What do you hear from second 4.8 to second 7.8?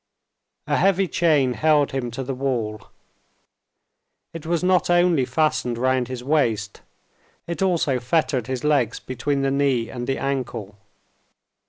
only fastened round his waist, it